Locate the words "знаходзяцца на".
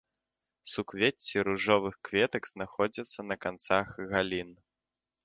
2.53-3.39